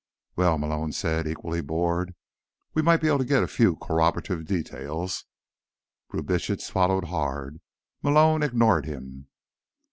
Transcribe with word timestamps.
"Well," 0.35 0.57
Malone 0.57 0.93
said, 0.93 1.27
equally 1.27 1.61
bored, 1.61 2.15
"we 2.73 2.81
might 2.81 3.01
be 3.01 3.07
able 3.07 3.19
to 3.19 3.23
get 3.23 3.43
a 3.43 3.47
few 3.47 3.75
corroborative 3.75 4.45
details." 4.47 5.25
Brubitsch 6.09 6.59
swallowed 6.59 7.03
hard. 7.05 7.61
Malone 8.01 8.41
ignored 8.41 8.87
him. 8.87 9.27